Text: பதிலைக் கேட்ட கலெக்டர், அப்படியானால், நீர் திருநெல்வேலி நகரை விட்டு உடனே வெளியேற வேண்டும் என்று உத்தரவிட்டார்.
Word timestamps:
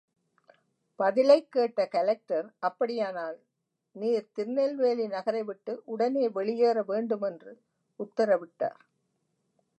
பதிலைக் 0.99 1.51
கேட்ட 1.51 1.87
கலெக்டர், 1.87 2.53
அப்படியானால், 2.59 3.37
நீர் 3.95 4.31
திருநெல்வேலி 4.31 5.07
நகரை 5.07 5.43
விட்டு 5.43 5.81
உடனே 5.85 6.29
வெளியேற 6.29 6.83
வேண்டும் 6.83 7.21
என்று 7.21 7.53
உத்தரவிட்டார். 7.99 8.81